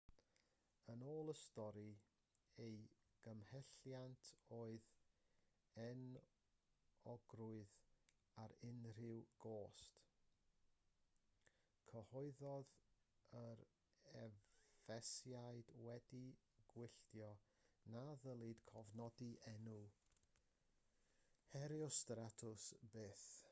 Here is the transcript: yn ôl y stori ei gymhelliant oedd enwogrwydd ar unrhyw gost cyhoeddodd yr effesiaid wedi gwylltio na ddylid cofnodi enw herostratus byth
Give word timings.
yn 0.91 1.01
ôl 1.09 1.27
y 1.31 1.33
stori 1.39 1.89
ei 2.67 2.77
gymhelliant 3.25 4.29
oedd 4.59 4.87
enwogrwydd 5.83 7.75
ar 8.45 8.55
unrhyw 8.69 9.19
gost 9.45 9.99
cyhoeddodd 11.91 12.73
yr 13.43 13.63
effesiaid 14.23 15.71
wedi 15.89 16.23
gwylltio 16.73 17.29
na 17.97 18.05
ddylid 18.25 18.65
cofnodi 18.73 19.29
enw 19.55 19.77
herostratus 21.61 22.67
byth 22.97 23.29